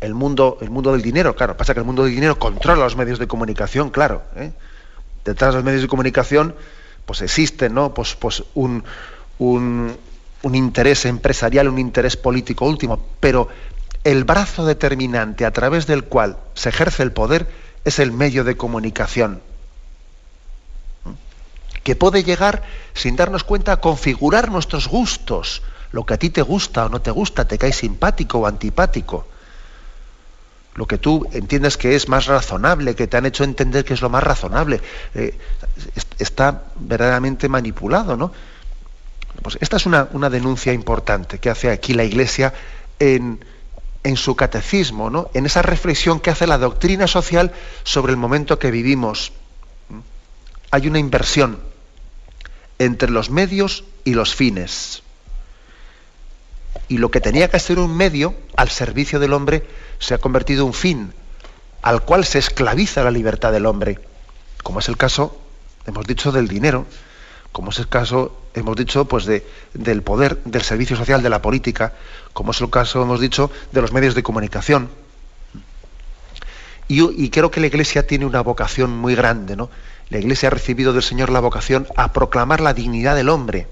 [0.01, 1.35] el mundo, el mundo del dinero.
[1.37, 4.23] Claro, pasa que el mundo del dinero controla los medios de comunicación, claro.
[4.37, 4.53] ¿eh?
[5.25, 6.55] Detrás de los medios de comunicación,
[7.07, 7.93] pues existe, ¿no?
[7.93, 8.85] Pues, pues un,
[9.39, 9.97] un,
[10.43, 13.49] un interés empresarial, un interés político último, pero
[14.05, 17.47] el brazo determinante a través del cual se ejerce el poder
[17.85, 19.43] es el medio de comunicación,
[21.83, 22.63] que puede llegar,
[22.95, 27.01] sin darnos cuenta, a configurar nuestros gustos, lo que a ti te gusta o no
[27.01, 29.27] te gusta, te cae simpático o antipático,
[30.75, 34.03] lo que tú entiendes que es más razonable, que te han hecho entender que es
[34.03, 34.81] lo más razonable,
[35.15, 35.37] eh,
[36.19, 38.33] está verdaderamente manipulado, ¿no?
[39.43, 42.53] Pues esta es una, una denuncia importante que hace aquí la Iglesia
[42.99, 43.41] en,
[44.03, 45.31] en su catecismo, ¿no?
[45.35, 47.53] en esa reflexión que hace la doctrina social
[47.85, 49.33] sobre el momento que vivimos.
[50.71, 51.59] Hay una inversión
[52.79, 55.03] entre los medios y los fines.
[56.89, 59.65] Y lo que tenía que ser un medio al servicio del hombre
[60.01, 61.13] se ha convertido un fin
[61.83, 63.99] al cual se esclaviza la libertad del hombre,
[64.63, 65.39] como es el caso,
[65.87, 66.87] hemos dicho, del dinero,
[67.53, 71.43] como es el caso, hemos dicho, pues de, del poder, del servicio social, de la
[71.43, 71.95] política,
[72.33, 74.91] como es el caso, hemos dicho, de los medios de comunicación.
[76.89, 79.71] Y, creo que la Iglesia tiene una vocación muy grande, ¿no?
[80.09, 83.69] La Iglesia ha recibido del Señor la vocación a proclamar la dignidad del hombre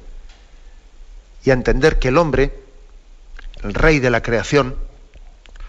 [1.44, 2.54] y a entender que el hombre,
[3.64, 4.76] el rey de la creación,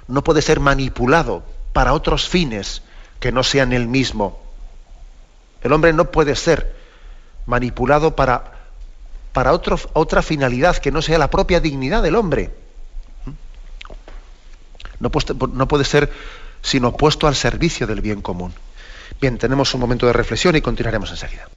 [0.09, 2.81] no puede ser manipulado para otros fines
[3.19, 4.41] que no sean el mismo.
[5.61, 6.75] El hombre no puede ser
[7.45, 8.51] manipulado para,
[9.31, 12.51] para otra finalidad que no sea la propia dignidad del hombre.
[14.99, 15.11] No,
[15.53, 16.11] no puede ser
[16.61, 18.53] sino puesto al servicio del bien común.
[19.21, 21.47] Bien, tenemos un momento de reflexión y continuaremos enseguida.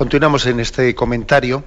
[0.00, 1.62] Continuamos en este comentario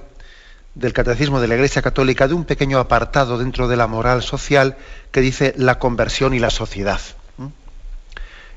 [0.74, 4.76] del Catecismo de la Iglesia Católica de un pequeño apartado dentro de la moral social
[5.12, 7.00] que dice la conversión y la sociedad.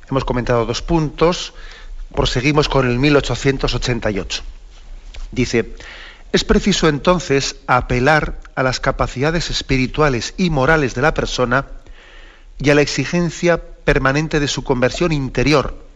[0.10, 1.54] Hemos comentado dos puntos,
[2.12, 4.42] proseguimos con el 1888.
[5.32, 5.76] Dice,
[6.32, 11.68] es preciso entonces apelar a las capacidades espirituales y morales de la persona
[12.58, 15.87] y a la exigencia permanente de su conversión interior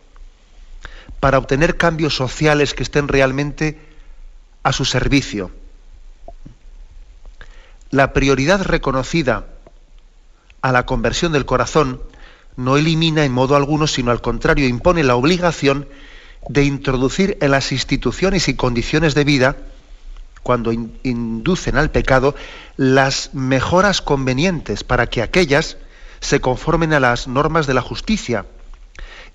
[1.22, 3.80] para obtener cambios sociales que estén realmente
[4.64, 5.52] a su servicio.
[7.92, 9.46] La prioridad reconocida
[10.62, 12.02] a la conversión del corazón
[12.58, 15.88] no elimina en modo alguno, sino al contrario, impone la obligación
[16.50, 19.58] de introducir en las instituciones y condiciones de vida,
[20.42, 22.34] cuando inducen al pecado,
[22.78, 25.78] las mejoras convenientes para que aquellas
[26.20, 28.48] se conformen a las normas de la justicia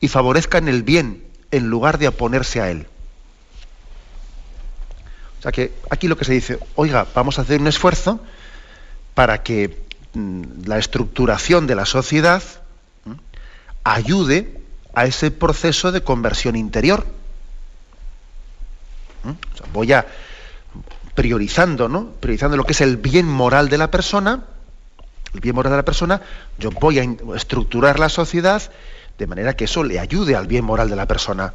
[0.01, 2.87] y favorezcan el bien en lugar de oponerse a él.
[5.39, 8.21] O sea que aquí lo que se dice, oiga, vamos a hacer un esfuerzo
[9.15, 12.43] para que mm, la estructuración de la sociedad
[13.85, 14.61] ayude
[14.95, 17.07] a ese proceso de conversión interior.
[19.73, 20.07] voy a
[21.15, 22.11] priorizando, ¿no?
[22.21, 24.45] Priorizando lo que es el bien moral de la persona,
[25.33, 26.21] el bien moral de la persona,
[26.59, 28.63] yo voy a estructurar la sociedad
[29.19, 31.55] de manera que eso le ayude al bien moral de la persona.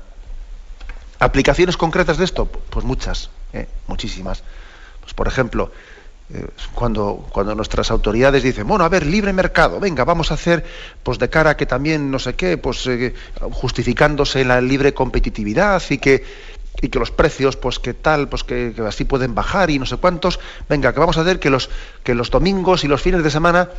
[1.20, 2.46] ¿Aplicaciones concretas de esto?
[2.48, 3.68] Pues muchas, ¿eh?
[3.88, 4.44] muchísimas.
[5.02, 5.72] Pues por ejemplo,
[6.34, 10.66] eh, cuando, cuando nuestras autoridades dicen, bueno, a ver, libre mercado, venga, vamos a hacer,
[11.04, 13.14] pues de cara a que también, no sé qué, pues eh,
[13.52, 16.24] justificándose la libre competitividad y que,
[16.82, 19.86] y que los precios, pues que tal, pues que, que, así pueden bajar y no
[19.86, 20.40] sé cuántos,
[20.70, 21.70] venga, que vamos a hacer que los,
[22.04, 23.70] que los domingos y los fines de semana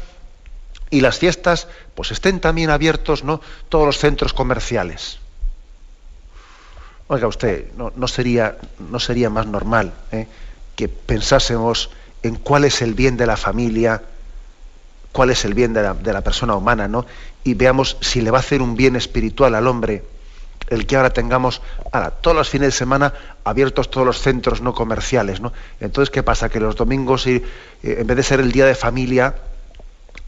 [0.92, 3.40] y las fiestas, pues estén también abiertos, ¿no?
[3.70, 5.18] Todos los centros comerciales.
[7.08, 8.58] Oiga usted, no, sería,
[8.90, 10.28] no sería más normal ¿eh?
[10.76, 11.90] que pensásemos
[12.22, 14.02] en cuál es el bien de la familia,
[15.12, 17.06] cuál es el bien de la, persona humana, ¿no?
[17.42, 20.04] Y veamos si le va a hacer un bien espiritual al hombre
[20.68, 23.12] el que ahora tengamos ahora, todos los fines de semana
[23.44, 25.52] abiertos todos los centros no comerciales, ¿no?
[25.80, 26.50] Entonces, ¿qué pasa?
[26.50, 27.42] Que los domingos, eh,
[27.82, 29.34] en vez de ser el día de familia,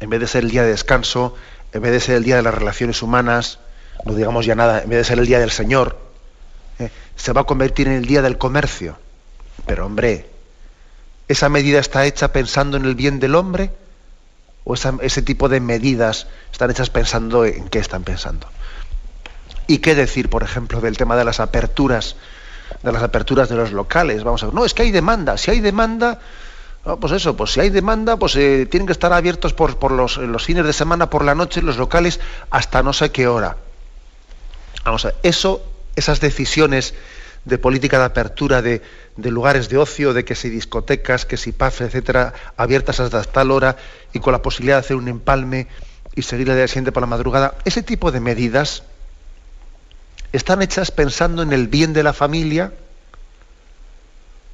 [0.00, 1.34] en vez de ser el día de descanso,
[1.72, 3.58] en vez de ser el día de las relaciones humanas,
[4.04, 5.98] no digamos ya nada, en vez de ser el día del Señor,
[6.78, 8.98] eh, se va a convertir en el día del comercio.
[9.66, 10.28] Pero hombre,
[11.28, 13.70] ¿esa medida está hecha pensando en el bien del hombre?
[14.64, 18.48] ¿O ese tipo de medidas están hechas pensando en qué están pensando?
[19.66, 22.16] ¿Y qué decir, por ejemplo, del tema de las aperturas,
[22.82, 24.24] de las aperturas de los locales?
[24.24, 25.36] Vamos a ver, no, es que hay demanda.
[25.38, 26.20] Si hay demanda,
[26.84, 30.44] pues eso, pues si hay demanda, pues eh, tienen que estar abiertos por, los, los,
[30.44, 32.20] fines de semana, por la noche, los locales,
[32.50, 33.56] hasta no sé qué hora.
[34.84, 35.62] Vamos a ver, eso,
[35.96, 36.94] esas decisiones
[37.44, 38.82] de política de apertura de,
[39.16, 43.76] lugares de ocio, de que si discotecas, que si PAF, etcétera, abiertas hasta tal hora
[44.12, 45.68] y con la posibilidad de hacer un empalme
[46.14, 48.82] y seguir el día siguiente por la madrugada, ese tipo de medidas
[50.32, 52.72] están hechas pensando en el bien de la familia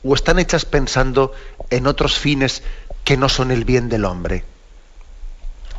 [0.02, 1.32] o están hechas pensando
[1.70, 2.62] en otros fines
[3.04, 4.44] que no son el bien del hombre.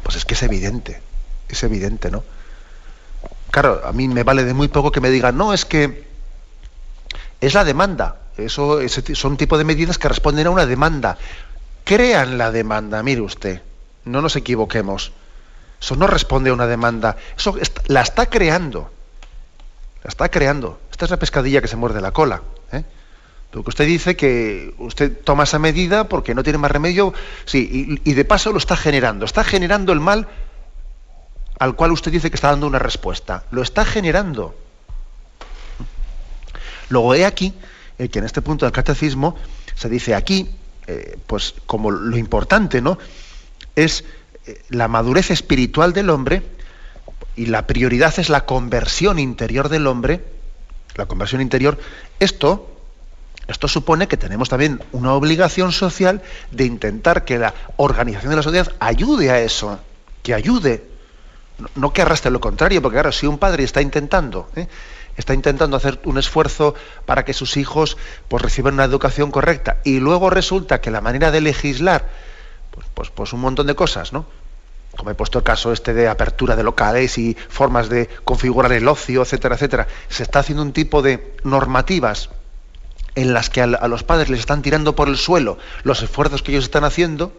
[0.04, 1.02] Pues es que es evidente,
[1.50, 2.24] es evidente, ¿no?
[3.52, 6.08] Claro, a mí me vale de muy poco que me digan, no, es que
[7.42, 8.18] es la demanda.
[8.38, 8.80] Eso
[9.14, 11.18] son tipo de medidas que responden a una demanda.
[11.84, 13.62] Crean la demanda, mire usted,
[14.06, 15.12] no nos equivoquemos.
[15.82, 17.56] Eso no responde a una demanda, eso
[17.88, 18.92] la está creando.
[20.04, 20.80] La está creando.
[20.92, 22.42] Esta es la pescadilla que se muerde la cola.
[22.72, 22.84] ¿eh?
[23.52, 27.14] Porque usted dice que usted toma esa medida porque no tiene más remedio,
[27.46, 29.26] sí, y, y de paso lo está generando.
[29.26, 30.28] Está generando el mal
[31.60, 33.44] al cual usted dice que está dando una respuesta.
[33.52, 34.56] Lo está generando.
[36.90, 37.54] Luego he aquí
[37.98, 39.36] eh, que en este punto del catecismo
[39.76, 40.50] se dice aquí,
[40.88, 42.98] eh, pues como lo importante, ¿no?
[43.76, 44.04] Es
[44.48, 46.42] eh, la madurez espiritual del hombre
[47.36, 50.26] y la prioridad es la conversión interior del hombre,
[50.96, 51.78] la conversión interior.
[52.20, 52.70] Esto,
[53.48, 56.22] esto supone que tenemos también una obligación social
[56.52, 59.80] de intentar que la organización de la sociedad ayude a eso,
[60.24, 60.86] que ayude,
[61.76, 64.48] no, que arrastre lo contrario, porque ahora si un padre está intentando
[65.18, 66.76] está intentando hacer un esfuerzo
[67.06, 71.32] para que sus hijos pues, reciban una educación correcta y luego resulta que la manera
[71.32, 72.08] de legislar,
[72.72, 74.26] pues, pues, pues, un montón de cosas, ¿no?
[74.96, 78.88] Como he puesto el caso este de apertura de locales y formas de configurar el
[78.88, 82.30] ocio, etcétera, etcétera, se está haciendo un tipo de normativas
[83.16, 86.52] en las que a, los padres les están tirando por el suelo los esfuerzos que
[86.52, 87.34] ellos están haciendo,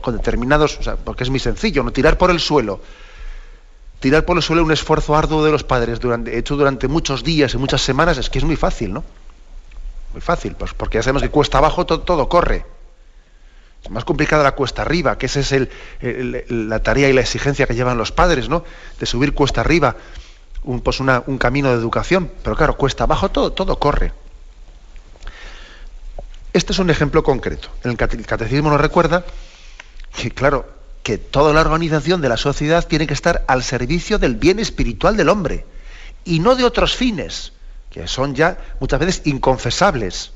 [0.00, 2.80] con determinados, porque es muy sencillo, no tirar por el suelo
[4.00, 7.54] tirar por el suelo un esfuerzo arduo de los padres durante, hecho durante muchos días
[7.54, 9.04] y muchas semanas es que es muy fácil, ¿no?
[10.12, 12.64] Muy fácil, pues porque ya sabemos que cuesta abajo todo, corre.
[13.82, 15.70] Es más complicada la cuesta arriba, que esa es el,
[16.68, 18.64] la tarea y la exigencia que llevan los padres, ¿no?
[18.98, 19.96] De subir cuesta arriba,
[20.66, 22.30] un, pues un camino de educación.
[22.42, 24.12] Pero claro, cuesta abajo todo, todo corre.
[26.52, 27.68] Este es un ejemplo concreto.
[27.84, 29.24] El catecismo nos recuerda
[30.14, 30.68] que, claro,
[31.02, 35.16] que toda la organización de la sociedad tiene que estar al servicio del bien espiritual
[35.16, 35.64] del hombre
[36.24, 37.52] y no de otros fines,
[37.90, 40.32] que son ya muchas veces inconfesables.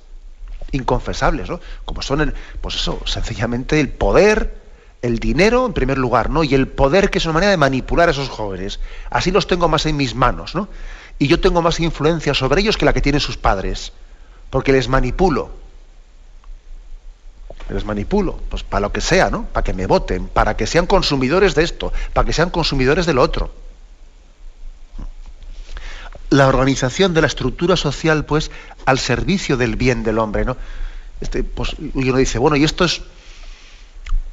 [0.72, 1.60] Inconfesables, ¿no?
[1.84, 4.59] Como son, el, pues eso, sencillamente el poder,
[5.02, 6.44] el dinero en primer lugar, ¿no?
[6.44, 8.80] Y el poder que es una manera de manipular a esos jóvenes.
[9.10, 10.68] Así los tengo más en mis manos, ¿no?
[11.18, 13.92] Y yo tengo más influencia sobre ellos que la que tienen sus padres,
[14.50, 15.60] porque les manipulo
[17.74, 19.44] les manipulo, pues para lo que sea, ¿no?
[19.44, 23.18] Para que me voten, para que sean consumidores de esto, para que sean consumidores del
[23.18, 23.52] otro.
[26.30, 28.50] La organización de la estructura social, pues,
[28.86, 30.56] al servicio del bien del hombre, ¿no?
[31.20, 33.02] Este, pues, y uno dice, bueno, y esto es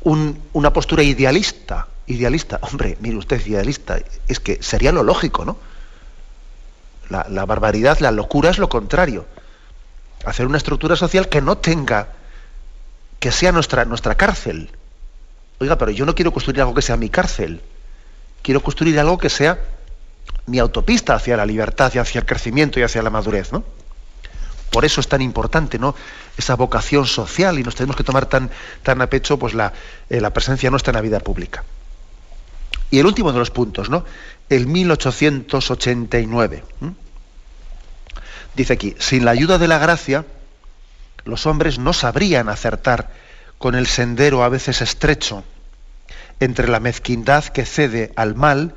[0.03, 2.59] una postura idealista, idealista.
[2.61, 5.57] Hombre, mire usted, idealista, es que sería lo lógico, ¿no?
[7.09, 9.25] La, barbaridad, la locura es lo contrario.
[10.25, 12.09] Hacer una estructura social que no tenga
[13.19, 14.69] que sea nuestra, nuestra cárcel.
[15.59, 17.61] Oiga, pero yo no quiero construir algo que sea mi cárcel.
[18.41, 19.59] Quiero construir algo que sea
[20.45, 23.63] mi autopista hacia la libertad y hacia el crecimiento y hacia la madurez, ¿no?
[24.69, 25.95] Por eso es tan importante, ¿no?
[26.37, 28.49] Esa vocación social y nos tenemos que tomar tan,
[28.83, 29.73] tan a pecho pues, la,
[30.09, 31.63] eh, la presencia nuestra en la vida pública.
[32.91, 34.05] Y el último de los puntos, ¿no?
[34.49, 36.63] El 1889.
[38.55, 40.25] Dice aquí, sin la ayuda de la gracia,
[41.25, 43.11] los hombres no sabrían acertar
[43.57, 45.43] con el sendero a veces estrecho
[46.39, 48.75] entre la mezquindad que cede al mal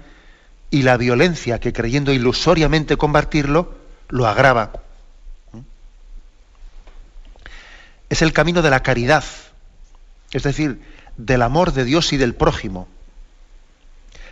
[0.70, 3.74] y la violencia que creyendo ilusoriamente combatirlo,
[4.08, 4.72] lo agrava.
[8.10, 9.24] Es el camino de la caridad,
[10.32, 10.82] es decir,
[11.16, 12.88] del amor de Dios y del prójimo.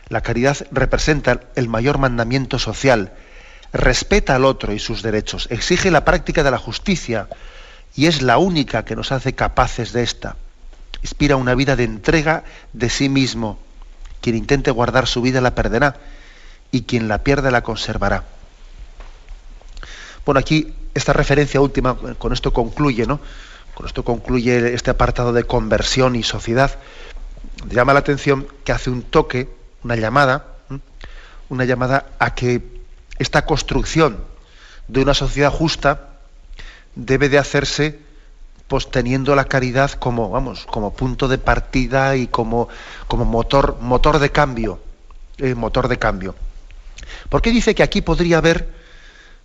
[0.09, 3.13] La caridad representa el mayor mandamiento social,
[3.73, 7.29] respeta al otro y sus derechos, exige la práctica de la justicia
[7.95, 10.37] y es la única que nos hace capaces de esta.
[11.03, 13.59] Inspira una vida de entrega de sí mismo.
[14.21, 15.97] Quien intente guardar su vida la perderá
[16.73, 18.25] y quien la pierde la conservará.
[20.25, 23.21] Bueno, aquí esta referencia última, con esto concluye, ¿no?
[23.79, 26.81] Con esto concluye este apartado de conversión y sociedad.
[27.71, 29.49] Llama la atención que hace un toque,
[29.85, 30.47] una llamada,
[31.49, 32.61] una llamada a que
[33.21, 34.19] esta construcción
[34.89, 36.09] de una sociedad justa
[36.97, 38.01] debe de hacerse
[38.67, 42.69] pues teniendo la caridad como vamos como punto de partida y como,
[43.07, 44.81] como motor motor de cambio
[45.37, 46.35] eh, motor de cambio.
[47.29, 48.75] ¿por qué dice que aquí podría haber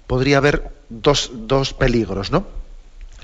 [0.07, 2.62] podría haber dos, dos peligros no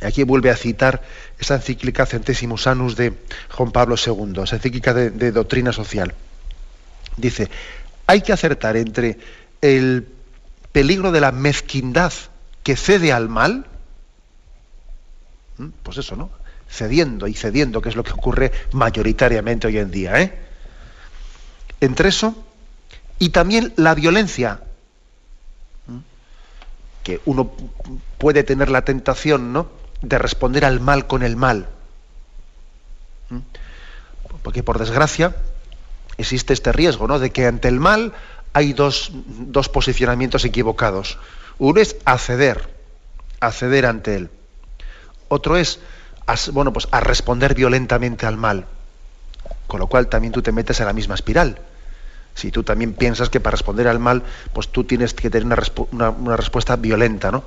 [0.01, 1.01] Aquí vuelve a citar
[1.39, 3.13] esa encíclica Centésimos Anus de
[3.51, 6.13] Juan Pablo II, esa encíclica de, doctrina social.
[7.17, 7.49] Dice,
[8.07, 9.17] hay que acertar entre
[9.61, 10.07] el
[10.71, 12.13] peligro de la mezquindad
[12.63, 13.65] que cede al mal,
[15.83, 16.29] pues eso, ¿no?
[16.69, 20.33] Cediendo y cediendo, que es lo que ocurre mayoritariamente hoy en día, ¿eh?
[21.81, 22.45] Entre eso
[23.17, 24.61] y también la violencia,
[27.03, 27.51] que uno
[28.17, 29.78] puede tener la tentación, ¿no?
[30.01, 31.67] De responder al mal con el mal.
[33.29, 33.39] ¿Mm?
[34.43, 35.35] Porque por desgracia
[36.17, 37.19] existe este riesgo, ¿no?
[37.19, 38.13] De que ante el mal
[38.53, 39.11] hay dos,
[39.71, 41.17] posicionamientos equivocados.
[41.57, 42.73] Uno es acceder,
[43.39, 44.29] acceder ante él.
[45.27, 45.79] Otro es,
[46.51, 48.65] bueno, pues a responder violentamente al mal.
[49.67, 51.59] Con lo cual también tú te metes en la misma espiral.
[52.33, 54.23] Si tú también piensas que para responder al mal,
[54.53, 55.59] pues tú tienes que tener
[55.91, 57.43] una, una respuesta violenta, ¿no?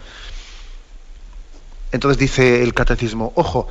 [1.93, 3.69] Entonces dice el catecismo, ojo,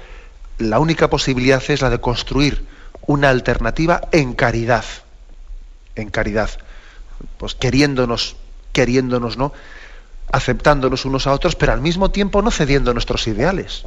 [0.59, 2.65] la única posibilidad es la de construir
[3.07, 4.85] una alternativa en caridad,
[5.95, 6.51] en caridad,
[7.37, 8.35] pues queriéndonos,
[8.71, 9.53] queriéndonos, ¿no?
[10.31, 13.83] aceptándonos unos a otros, pero al mismo tiempo no cediendo nuestros ideales.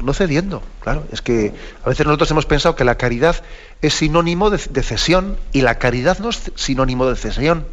[0.00, 1.04] No cediendo, claro.
[1.12, 1.52] Es que
[1.84, 3.42] a veces nosotros hemos pensado que la caridad
[3.82, 7.66] es sinónimo de, de cesión y la caridad no es sinónimo de cesión.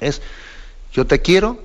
[0.00, 0.20] Es
[0.92, 1.58] yo te quiero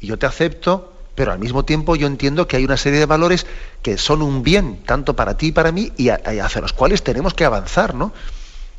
[0.00, 3.04] y yo te acepto pero al mismo tiempo yo entiendo que hay una serie de
[3.04, 3.44] valores
[3.82, 7.34] que son un bien, tanto para ti y para mí, y, hacia los cuales tenemos
[7.34, 8.14] que avanzar, ¿no?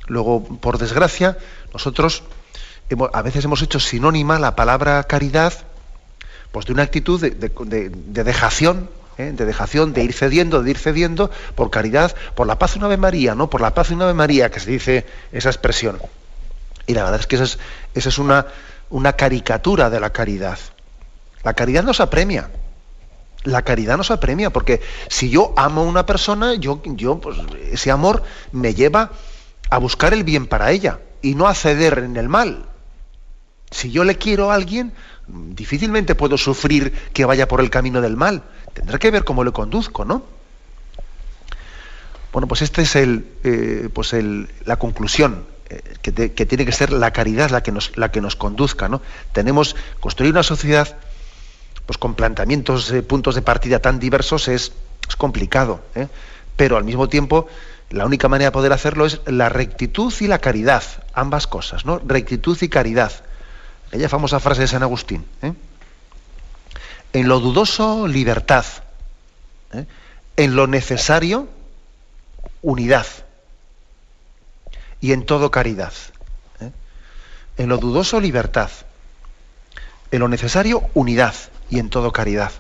[0.08, 1.38] Luego, por desgracia,
[1.72, 2.24] nosotros
[3.14, 5.54] a veces hemos hecho sinónima la palabra caridad,
[6.52, 7.92] pues de una actitud de,
[8.24, 8.90] dejación,
[9.20, 9.34] ¿eh?
[9.36, 12.88] de dejación, de ir cediendo, de ir cediendo, por caridad, por la paz de una
[12.88, 13.52] Ave María, ¿no?
[13.52, 16.00] Por la paz de una Ave María, que se dice esa expresión.
[16.88, 17.60] Y la verdad es que esa es,
[17.94, 18.48] esa es una,
[18.90, 20.58] una caricatura de la caridad.
[21.44, 22.50] La caridad nos apremia.
[23.44, 27.38] La caridad nos apremia, porque si yo amo a una persona, yo, yo pues,
[27.72, 29.12] ese amor me lleva
[29.70, 32.66] a buscar el bien para ella y no a ceder en el mal.
[33.72, 34.94] Si yo le quiero a alguien,
[35.28, 38.44] difícilmente puedo sufrir que vaya por el camino del mal.
[38.74, 40.24] Tendrá que ver cómo le conduzco, ¿no?
[42.34, 44.14] Bueno, pues esta es el, eh, pues
[44.66, 48.22] la conclusión, eh, que, que, tiene que ser la caridad la que nos, la que
[48.22, 49.02] nos conduzca, ¿no?
[49.34, 50.98] Tenemos construir una sociedad
[51.92, 54.72] pues con planteamientos, puntos de partida tan diversos es,
[55.18, 55.82] complicado.
[55.94, 56.08] ¿eh?
[56.56, 57.48] Pero al mismo tiempo,
[57.90, 60.84] la única manera de poder hacerlo es la rectitud y la caridad,
[61.14, 62.00] ambas cosas, ¿no?
[62.00, 63.12] Rectitud y caridad.
[63.90, 65.26] Aquella famosa frase de San Agustín.
[67.12, 68.64] En lo dudoso, libertad.
[70.38, 71.50] En lo necesario,
[72.62, 73.08] unidad.
[75.02, 75.92] Y en todo, caridad.
[77.58, 78.70] En lo dudoso, libertad.
[80.10, 81.36] En lo necesario, unidad
[81.72, 82.52] y en todo caridad.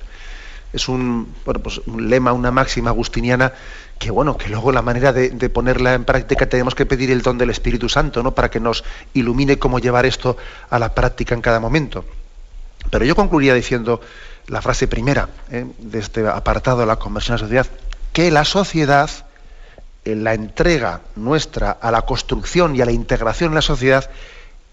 [0.74, 3.53] Es un, bueno, pues un lema, una máxima agustiniana
[4.01, 7.38] que bueno, que luego la manera de, ponerla en práctica tenemos que pedir el don
[7.38, 8.34] del Espíritu Santo, ¿no?
[8.34, 8.84] Para que nos
[9.14, 10.38] ilumine cómo llevar esto
[10.72, 12.03] a la práctica en cada momento.
[12.89, 14.01] Pero yo concluiría diciendo
[14.47, 15.68] la frase primera ¿eh?
[15.78, 17.68] de este apartado la conversión a la sociedad,
[18.12, 19.12] que la sociedad,
[20.03, 24.09] en la entrega nuestra a la construcción y a la integración en la sociedad,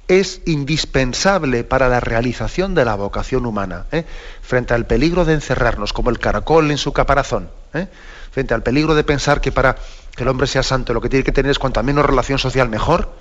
[0.08, 4.04] es indispensable para la realización de la vocación humana, ¿eh?
[4.40, 7.86] frente al peligro de encerrarnos como el caracol en su caparazón, ¿eh?
[8.32, 9.76] frente al peligro de pensar que para
[10.16, 12.70] que el hombre sea santo lo que tiene que tener es cuanta menos relación social
[12.70, 13.12] mejor.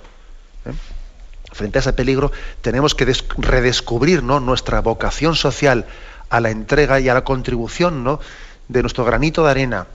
[0.64, 0.72] ¿eh?
[1.52, 2.32] Frente a ese peligro
[2.62, 4.40] tenemos que redescubrir ¿no?
[4.40, 5.86] nuestra vocación social
[6.30, 8.18] a la entrega y a la contribución ¿no?
[8.68, 9.86] de nuestro granito de arena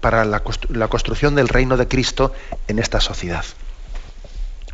[0.00, 0.40] para la
[0.88, 2.32] construcción del reino de Cristo
[2.66, 3.44] en esta sociedad.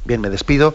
[0.04, 0.74] Bien, me despido